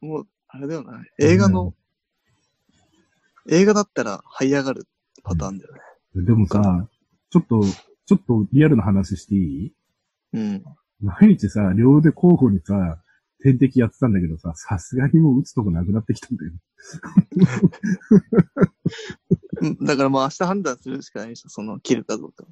[0.00, 1.02] もう、あれだよな。
[1.18, 1.74] 映画の、
[3.48, 4.86] 映画だったら這い上がる
[5.22, 5.80] パターンだよね。
[6.16, 6.88] でもさ、
[7.30, 7.62] ちょっと、
[8.06, 9.72] ちょっとリアルな話していい？
[10.32, 10.64] うん。
[11.00, 12.98] 毎日さ、両腕交互にさ、
[13.46, 16.52] 点滴やってたんだけどさ、さすがにもう打つとこなくなってきたんだよ。
[19.62, 22.44] うんだからもう明日判断するしかないでしょ、その、切るかどうか。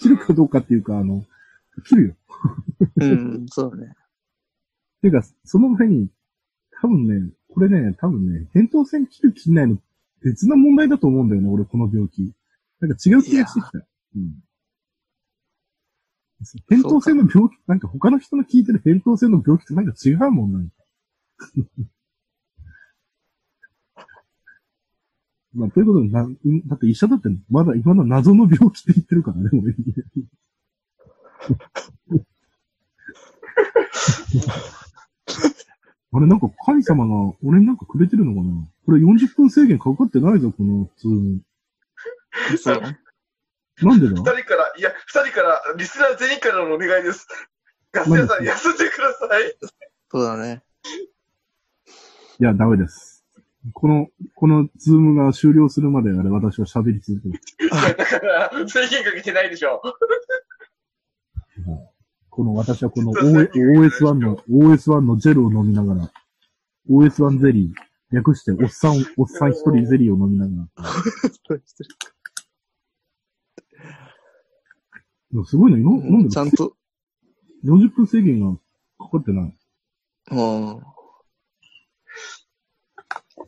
[0.00, 1.24] 切るかどうかっていうか、あの、
[1.86, 2.14] 切るよ。
[2.96, 3.94] うん、そうだね。
[5.02, 6.08] ていうか、その前に、
[6.80, 9.76] 多分ね、これね、多分ね、扁桃腺切る切んないの
[10.22, 12.32] 別な問題だと思うんだよね、俺この病気。
[12.80, 13.78] なんか違う気がしてきた。
[14.16, 14.42] うん。
[16.68, 20.74] 扁桃腺の病気、なんか他の人の聞いてる扁桃腺の病気ってなんか違うもんなんか。
[25.54, 26.26] まあ、ということで、な、
[26.66, 29.74] だって医者だって、まだ今の謎の病気って言ってるからね、俺。
[36.14, 41.40] あれ、なんか神様が俺になんかくれてるのかなこれ40分制限かかってないぞ、この普
[42.56, 42.58] 通。
[42.58, 42.82] そう。
[43.80, 44.12] なんでだ？
[44.12, 47.26] 二人から、いや、二人から、リスナー全員からのお願いです。
[47.92, 49.56] ガス屋さん、休んでください。
[50.10, 50.62] そうだね。
[52.40, 53.24] いや、ダメです。
[53.74, 57.40] この、このズームが終了するまであれ、私は喋り続ける。
[57.96, 59.80] だから、制限かけてないでしょ。
[62.30, 66.10] この、私はこの O- OS1 の、OS1 のジェルを飲みながら、
[66.90, 67.72] OS1 ゼリー、
[68.14, 70.82] 略して、おっさん、おっさん一人ゼリーを飲みながら。
[71.52, 71.60] でも
[75.44, 76.76] すごいね、今、なんでちゃんと、
[77.64, 78.56] 40分制限が
[78.98, 79.54] かかってない？
[80.30, 80.82] うん。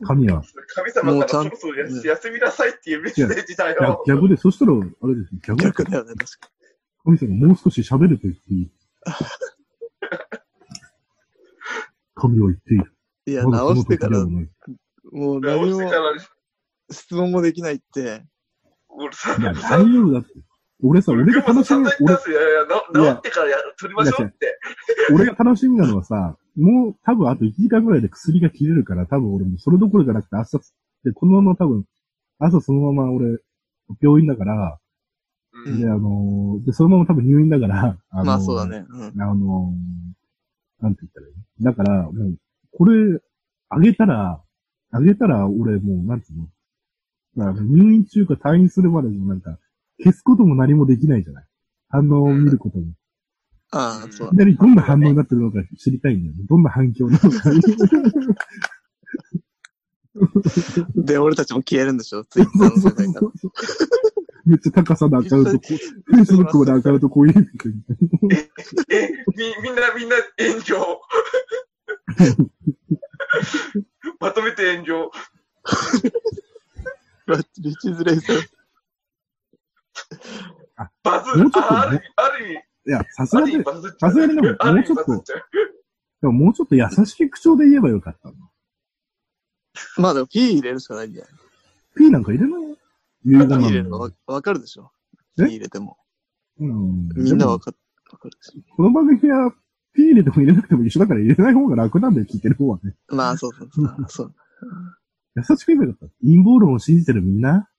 [0.03, 0.43] 神は。
[0.75, 4.03] 神様もうちゃんからそろそろ休みなさいっていうメッセージだ逆よ。
[4.07, 4.75] 逆で、そしたら、あ
[5.07, 6.49] れですよ、逆で逆だよね、確か
[7.03, 8.71] 神様もう少し喋ると言っていい。
[12.15, 12.95] 神は言っている。
[13.27, 13.33] に。
[13.33, 16.13] いや、直してからもう何直してもから、
[16.91, 18.25] 質問もできないって。
[18.89, 20.29] 俺大丈夫だって。
[20.87, 22.65] 俺さ、俺が楽しみ、 俺、俺、いやいや、
[23.05, 24.57] な治ってからや取りましょうって。
[25.13, 30.59] 俺が楽しみなのはさ、もう多分あと1時間ぐらいで薬が切れるから、多分俺もそれどころじゃなくて朝、
[31.03, 31.85] で、このまま多分、
[32.39, 33.37] 朝そのまま俺、
[34.01, 34.79] 病院だから、
[35.67, 38.67] うんで、あのーで、そのまま多分入院だから、あのーまあそうだ。
[38.67, 38.85] ね。
[38.89, 39.21] うん。
[39.21, 42.37] あのーなんて言ったらいいだから、もう、
[42.73, 43.19] これ、
[43.69, 44.41] あげたら、
[44.91, 46.47] あげたら俺もう、なんていうの？
[47.35, 49.57] まあ、入院中か退院するまでもなんか、
[49.99, 51.45] 消すことも何もできないじゃない
[51.89, 52.85] 反応を見ることも。
[53.71, 56.43] ああ、そういきなりどんな反応になってるのか知りたいんだよね。
[56.47, 57.51] どんな反響なのか。
[60.95, 62.23] で、俺たちも消えるんでしょ？
[62.25, 63.27] ツイッターの世界から。
[64.45, 67.47] めっちゃ高さのアカウント、こう、フェイスブックまでアカウントこういうふうに
[68.89, 71.01] え、み、 みんな、みんな炎上。
[74.19, 75.11] まとめて炎上。
[77.59, 78.35] リチズレイさん。
[81.03, 83.53] バズもうちょっとあある意味、ある意味、いや、さすがに。
[83.99, 85.35] さすがにでももうちょっとバズちゃ
[86.21, 88.35] うももうちょっと優しい口調で言えばよかったの。
[89.97, 91.31] まあでも P 入れるしかないんじゃない
[91.97, 92.61] ？P なんか入れない？
[92.69, 92.77] よ。
[93.25, 94.91] 遺言に入れるのわわかるでしょ
[95.39, 95.97] え ?P 入れても。
[96.59, 97.09] うん。
[97.15, 97.71] みんなわか
[98.11, 99.51] わかるでしこの番組は
[99.93, 102.95] P 入れても入れなくても一緒だから入れない方が楽なんだよ、聞いてる方はね。
[103.11, 103.15] ょ。
[103.15, 104.05] まあそうそうそう。
[104.07, 104.35] そう
[105.35, 106.15] 優しく言えばよかった。
[106.21, 107.69] 陰謀論を信じてるみんな。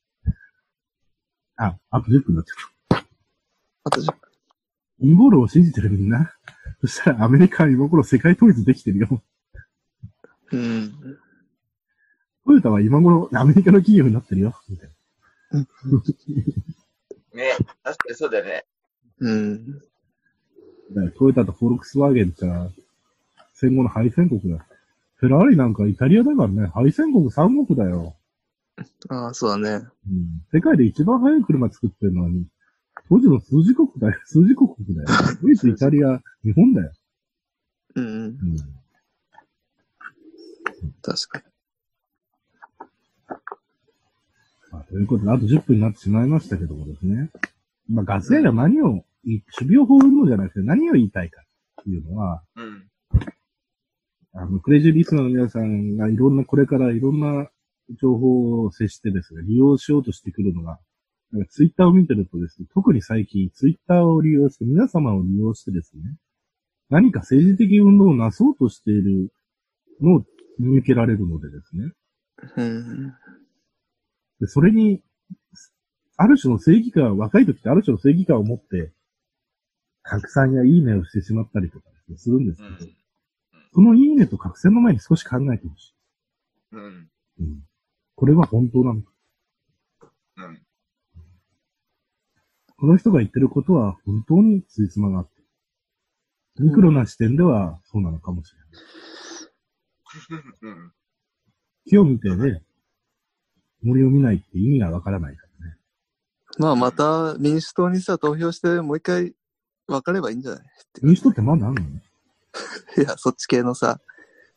[1.57, 3.05] あ、あと10分になっちゃう。
[3.85, 4.15] あとじゃ
[5.01, 6.33] 陰謀論を信じてるみんな。
[6.81, 9.23] そしたらアメリカは今頃世界統一できてるよ。
[10.53, 10.95] うん。
[12.47, 14.55] トヨタは今頃アメリカの企業になってるよ。
[14.69, 14.95] みたいな
[17.35, 18.65] ね、確かにそうだよね。
[19.19, 19.73] うん。
[19.75, 19.81] だ
[20.95, 22.71] からトヨタとフォルクスワーゲンってさ、
[23.55, 24.67] 戦後の敗戦国だ。
[25.17, 28.15] フェラーリなんかイタリアだからね、敗戦国三国だよ。
[29.09, 29.87] ああ、そうだね。
[30.09, 30.45] うん。
[30.53, 32.31] 世界で一番速い車作ってるのは、
[33.09, 34.21] 当時の数字国だよ。
[34.27, 35.09] 数字国だよ。
[35.43, 36.93] ドイツ、イタリア、日本だよ。
[37.95, 38.13] うんうん。
[38.13, 38.57] うん。
[41.03, 41.45] 確かに。
[44.73, 47.31] まあ、ということで、あと10分になってしまいましたけどもですね。
[47.89, 51.41] まあ、ガス屋が何を、守備を放るのじゃなくて何を言いたいか
[51.81, 52.91] っていうのは、うん。
[54.35, 57.49] あの、クレイジーリスナーの皆さんがいろんな、これからいろんな
[58.01, 60.79] 情報を接してですね、利用しようとしてくるのが、
[61.33, 66.03] なんかツイッターを見てるとですね、特に最近ツイッターを利用して、皆様を利用してですね、
[66.89, 69.33] 何か政治的運動をなそうとしている
[70.01, 70.25] のを
[70.59, 71.93] 見受けられるのでですね、
[72.57, 73.15] うん。
[74.41, 75.03] でそれに、
[76.17, 78.93] ある種の正義感、若い時ってある種の正義感を持って、
[80.03, 82.97] 拡散やいいねをしてしまったりとかですね、するんですけど、うん
[83.77, 85.95] そのいいねと拡散の前に少し考えてほしい。
[86.73, 87.11] うん。
[87.41, 87.66] うん。
[88.17, 89.13] これは本当なのか？
[90.39, 90.63] うん。
[92.79, 95.31] この人が言ってることは本当についつまがあって。
[96.59, 98.59] ミクロな視点ではそうなのかもしれ
[100.31, 100.43] ない。
[100.63, 100.93] うん。
[101.87, 102.63] 木を見てね、
[103.83, 105.77] 森を見ないって意味がわからないからね。
[106.59, 109.35] まあまた民主党にさ、投票してもう一回
[109.87, 110.61] 分かればいいんじゃない？
[110.61, 110.63] っ
[110.95, 111.81] て民主党ってまだあんの？
[111.83, 111.85] い
[113.03, 114.01] や、そっち系のさ、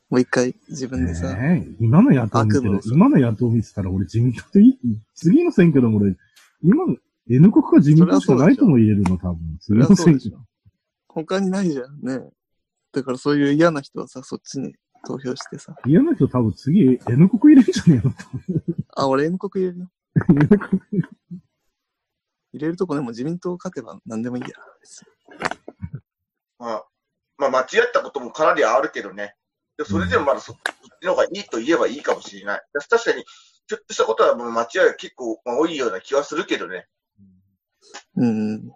[0.10, 4.78] もう一回自分でさ、ねえ今の野党見てる今の野党見てたら俺自民党っていい、
[5.14, 6.16] 次の選挙でも俺、
[6.64, 6.96] 今の
[7.30, 9.38] N 国か自民党しかないとも言えるの、多分。
[9.60, 10.40] 次の選挙そうでしょ。。
[11.10, 12.28] 他にないじゃんね。
[12.92, 14.74] だからそういう嫌な人はさ、そっちに
[15.06, 15.76] 投票してさ。
[15.86, 18.14] 嫌な人多分次 N 国入れるんじゃねえの
[18.96, 19.92] あ、俺 N 国入れるよ。
[20.28, 24.50] N 国入れるとこでも自民党勝てば何でもいいや。
[26.58, 26.86] まあ、
[27.38, 29.36] まあ、間違ったこともかなりあるけどね。
[29.80, 30.58] でそれでもまだそそっ
[31.02, 32.62] ちの方がいいと言えばいいかもしれない。
[32.90, 33.24] 確かに、
[33.66, 36.86] ちょっとしたことはもう間違いが結構まあ多いような気はするけどね。
[38.18, 38.72] うん。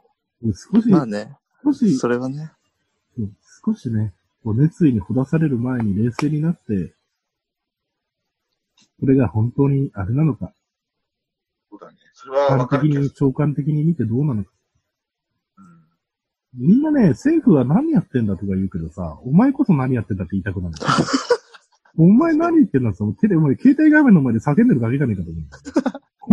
[0.73, 2.53] 少し、まあね、少し、それはね。
[3.65, 4.13] 少しね、
[4.45, 6.93] こう熱意にほだされる前に冷静になって、
[9.01, 10.53] これが本当にあれなのか、
[11.69, 11.97] そうだね。
[12.13, 12.79] それは俯瞰わか。
[12.79, 14.51] 的に、長官的に見てどうなのか。
[16.57, 20.75] うんみんなね、政府は何やってんだとか言うけどさ、お前こそ何やってんだって言いたくなる。
[21.97, 25.43] お前何言ってんだそのテレ、お前携帯画面の前で叫んでるだけじゃねえかと思う。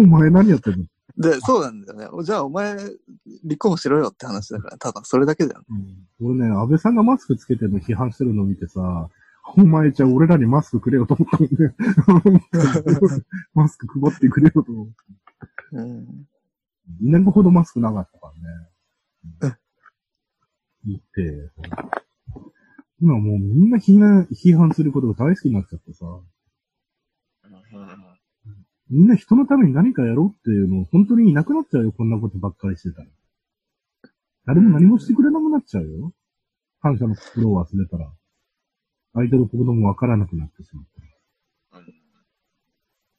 [0.05, 0.85] お前何やってんの、
[1.17, 2.09] で、そうなんだよね。
[2.13, 2.77] おじゃあお前、
[3.45, 5.63] 立候補しろよって話だから、ただそれだけだよ。
[6.21, 9.09] 俺ね、安倍さんがマスクつけてるの批判してるのを見てさ、
[9.57, 11.75] お前じゃあ俺らにマスクくれよと思ったもんね。
[13.55, 14.93] マスク配ってくれよと思って。
[15.73, 16.27] うん。
[17.03, 18.33] 2年ほどマスクなかったか
[19.43, 19.59] らね。
[20.87, 21.51] 言って、
[23.01, 26.07] 今もうみんな批判批判することが大好きになっちゃってさ、
[28.91, 33.09] みんな人のために何かやろうっていうの本当にいなくなっちゃうよ、こんなことばっかりしてたら。
[34.47, 36.13] 誰も何もしてくれなくなっちゃうよ。
[36.83, 38.11] 感謝の心を忘れたら。
[39.15, 41.01] 相手のこともわからなくなってしまった。
[41.81, 42.01] うん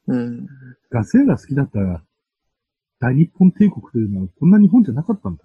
[0.08, 0.48] うん。
[0.90, 2.04] ガス屋が好きだったら、
[3.00, 5.44] 大日本帝国というのはこんな日本じゃなかったんだ。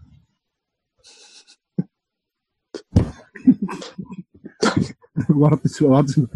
[5.28, 6.30] 笑ってしまう、笑ってしまう。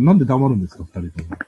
[0.00, 1.30] なんで黙るんですか、二人とも。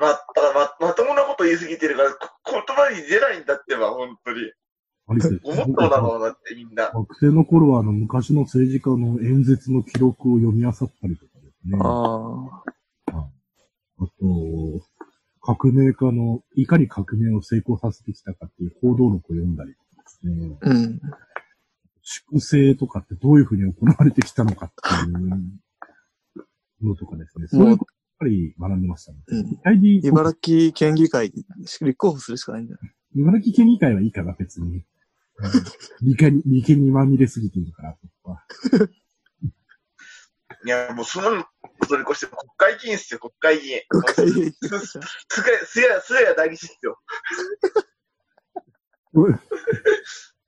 [0.00, 4.52] ま、ただま、まともなこと言いすぎてるから、こ言葉に出ないんだってば、本当に。
[5.06, 6.90] ありて思っただろうなって、みんな。
[6.90, 11.78] 学生の頃は、あの、昔の政治家の演説の記録を読み漁ったりとかですね。
[11.80, 12.62] あ
[13.12, 13.28] あ。
[13.98, 14.06] あと、
[15.44, 20.58] 革命家の、いかに革命を成功させてきたかっていう報道録を読んだりとかですね。
[20.60, 21.00] うん。
[22.02, 27.46] 粛清とかってどういうふうに行われてきたのかっていうのとかですね。
[27.48, 29.18] そういうことばっかり学んでましたね。
[29.28, 30.00] うん。
[30.02, 32.80] 茨城県議会、立候補するしかないんだよ。
[33.14, 34.76] 茨城県議会はいいかな、別に。
[34.76, 34.84] うん
[36.00, 38.44] 利権に、にまみれすぎているから、僕は。
[40.64, 43.82] いや、もうそのことに越して国会議員っすよ、国会議員。
[43.88, 44.98] 国会議員すす
[45.80, 46.98] や、すや、大事っすよ。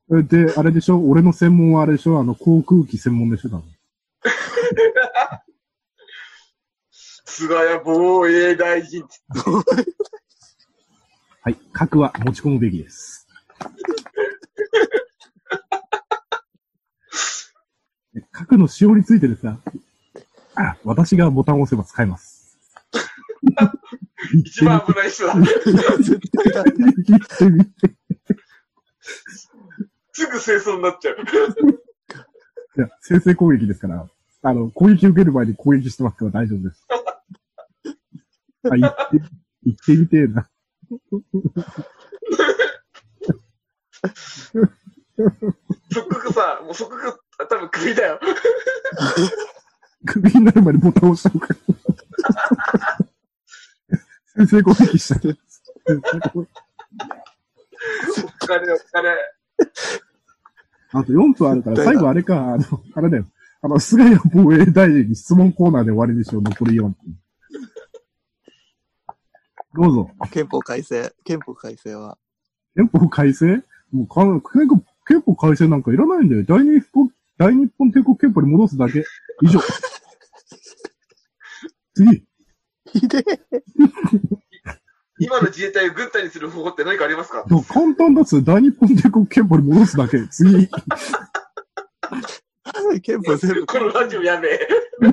[0.09, 0.99] で、あれでしょ？
[1.01, 2.19] 俺の専門はあれでしょ？
[2.19, 3.51] あの、航空機専門でしょ？
[3.51, 3.65] 多分
[6.93, 9.05] 菅谷防衛大臣。
[11.43, 11.57] はい。
[11.73, 13.29] 核は持ち込むべきです。
[18.33, 19.73] 核の使用についてですが、あ、
[20.85, 22.59] 私がボタンを押せば使えます。
[24.35, 25.35] 一番危ない人だ。
[25.35, 26.65] 絶対だ。
[30.13, 31.17] すぐ清掃になっちゃう。
[32.79, 34.09] いや、先制攻撃ですから、
[34.43, 36.87] あの、攻撃受ける前に攻撃してますから大丈夫です。
[38.71, 38.97] あ、 言って、
[39.65, 40.49] 言ってみてえな。
[45.93, 48.21] 即刻さ、もう即刻、多分首だよ。
[50.05, 51.55] 首になる前にボタンを押したのか。
[54.37, 55.37] 先制攻撃したね。
[55.89, 56.01] お
[58.47, 59.09] 金、お金。
[60.93, 63.27] あと4分あるから、最後あれか、あの、あれだよ。
[63.63, 66.95] あの、菅谷防衛大臣に質問コーナーで終わりにしよう、残り4分。
[69.75, 70.11] どうぞ。
[70.31, 72.19] 憲法改正、憲法改正は。
[72.75, 73.63] 憲法改正？
[73.93, 74.23] もうか、
[74.53, 76.45] 憲法憲法改正なんかいらないんだよ。
[76.45, 79.05] 大日本、大日本帝国憲法に戻すだけ。
[79.43, 79.61] 以上。
[81.95, 82.25] 次。
[82.93, 83.41] ひでえ。
[85.19, 87.45] 今の自衛隊を軍隊にする方法って何かありますか？
[87.49, 90.27] だ簡単だっつう大日本帝国憲法に戻すだけ。
[90.29, 90.69] 次。
[93.03, 93.67] 憲法全部。
[93.67, 94.69] このラジオやべえ。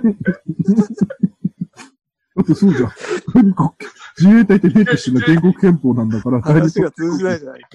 [2.36, 2.92] だってそうじゃん。
[3.32, 3.86] とにかく
[4.18, 7.68] 自衛隊って明記してるのは原国憲法なんだから、話が通じないじゃないか。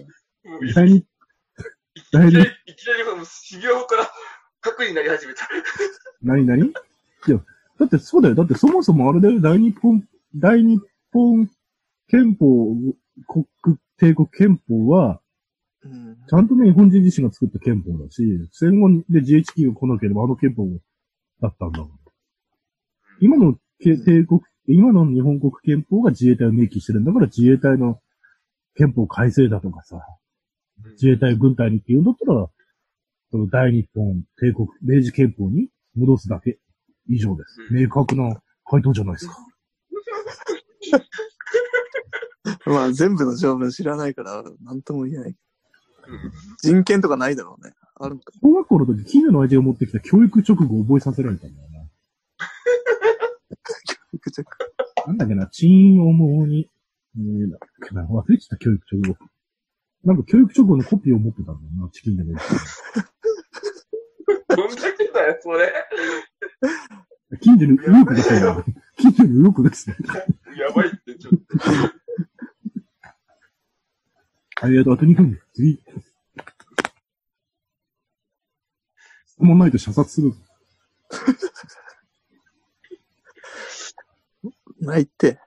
[0.44, 1.04] もういき第二、い
[2.10, 2.28] きなり、
[2.66, 4.10] いきなりもう修行から
[4.70, 5.48] 核になり始めた。
[6.22, 6.66] 何何？
[6.66, 6.72] い
[7.26, 7.40] や、
[7.78, 8.34] だってそうだよ。
[8.34, 9.40] だってそもそもあれだよ。
[9.40, 10.04] 大日本、
[10.36, 10.80] 大日
[11.12, 11.48] 本
[12.08, 12.74] 憲法、
[13.26, 13.46] 国、
[13.98, 15.20] 帝国憲法は、
[15.82, 16.16] うん。
[16.28, 20.66] ちゃんとね、日本人自身が作った憲法だし、戦後で GHQ が来なければあの憲法
[21.40, 21.90] だったんだから。
[23.20, 28.00] 今のけ帝国、今の日本国憲法が自衛隊を明記してるんだから自衛隊の
[28.74, 30.00] 憲法改正だとかさ、
[30.92, 32.48] 自衛隊軍隊にって言うんだったら、
[33.30, 36.58] その大日本帝国、明治憲法に戻すだけ
[37.08, 37.60] 以上です。
[37.70, 39.36] うん明確な回答じゃないですか。
[42.66, 45.30] まあ全部の条文知らないから、なんとも言えない。
[45.30, 45.36] うん
[46.62, 47.74] 人権とかないだろうね。
[47.96, 48.32] あるんか。
[48.42, 51.78] 小学校の時、近所の親父が持ってきた教育直後を覚えさせられたんだよな。
[54.20, 54.50] ぐちゃぐ
[55.06, 56.68] なんだっけな、チーンをもうに、
[57.16, 59.18] えー、だっけな、忘れてた教育直後。
[60.04, 62.38] なんか教育直後のコピーを持ってたんだよな、チキンでも。
[64.48, 65.72] どんだけだよ、それ。
[67.40, 68.64] 近所に右翼ですよ。
[68.96, 69.96] 近所に右翼ですね。
[70.58, 71.40] やばいって、ちょっと。
[74.60, 75.40] ありがとう、あと2分。
[75.54, 75.82] 次。
[79.26, 80.32] 質問ないと射殺する。
[84.80, 85.38] ないって。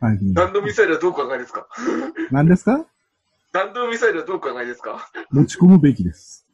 [0.00, 0.18] はい。
[0.34, 1.68] 弾道ミサイルはどうお考えですか？
[2.30, 2.84] 何ですか？
[3.52, 5.10] 弾道ミサイルはどうお考えですか？
[5.30, 6.46] 持ち込むべきです。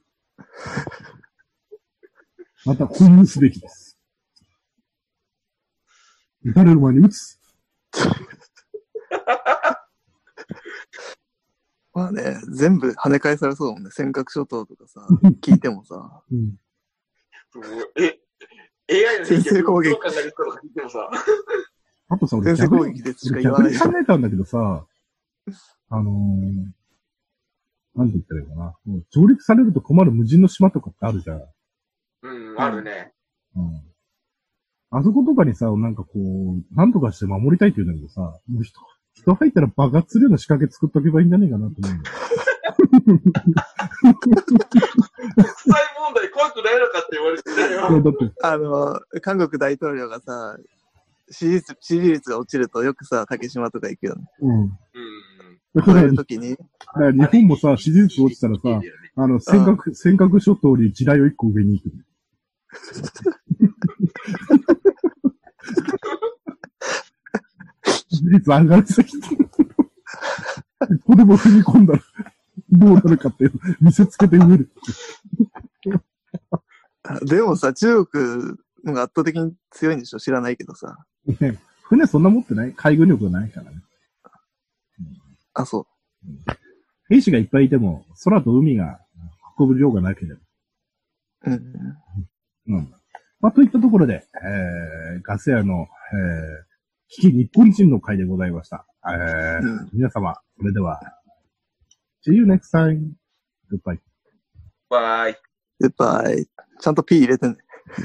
[2.66, 3.98] また、保有すべきです。
[6.44, 7.38] 撃たれる前に撃つ？
[11.94, 13.90] まあね、全部跳ね返されそうだもんね。
[13.90, 15.06] 尖閣諸島とかさ、
[15.42, 16.22] 聞いてもさ。
[16.30, 16.56] うん。
[17.96, 18.20] え、
[19.08, 19.96] AI の先制攻撃
[22.10, 24.86] あとさ、俺先制攻逆に、撃ですしか言わない俺逆に考えたんだけどさ、
[25.90, 26.70] あのー、
[27.98, 28.64] なんて言ったらいいかな。
[28.86, 31.42] もう上陸されると困る無人の島とかってあるじゃん。
[32.22, 33.12] うん、あるね。
[33.56, 33.82] うん。
[34.90, 38.80] あそことかにさ、なんかこう、なんとかして守りたいって言うんだけどさ、もう人、
[39.14, 42.16] 人入ったら爆発するような仕掛け作っとけばいいんじゃねえかなと思うんだよ。
[42.94, 43.18] 国
[45.44, 48.00] 際問題怖くないのかって言われてたいやよ。
[48.00, 50.56] だって、あの、韓国大統領がさ、
[51.30, 54.22] 支持率支持率が落ちるとよくさ、竹島とか行くよね。
[54.40, 54.60] うん。
[54.60, 54.70] うん。
[55.74, 56.56] そういうだか時に、
[56.96, 58.80] ら日本もさ、支持率落ちたらさ、
[59.16, 61.92] あの、尖閣、尖閣諸島に地雷を一個上に行く。
[68.08, 69.28] 支持率上がりすぎて。
[70.90, 72.00] 一歩でも踏み込んだら、
[72.70, 74.70] どうなるかっていう、見せつけて植える。
[77.04, 80.18] あでもさ、中国のが圧倒的に強いんでしょ？
[80.18, 80.96] 知らないけどさ。
[81.40, 82.72] ね船そんな持ってない？
[82.74, 83.82] 海軍力がないからね。
[85.58, 85.88] あ、そ
[87.08, 89.00] 兵士がいっぱいいても、空と海が
[89.58, 90.40] 運ぶ量がなければ。
[91.46, 91.50] う。
[91.50, 92.74] うん。
[92.76, 92.94] うん。
[93.40, 95.86] まあ、といったところで、えー、ガス屋の、えー、
[97.08, 98.86] 危機日本人の会でございました。
[99.06, 101.00] えーうん皆様、それでは、
[102.26, 103.14] See you next time.
[103.72, 103.98] Goodbye.
[104.88, 105.36] バイ。
[105.80, 106.24] やっぱ、
[106.80, 107.56] ちゃんと P 入れてね。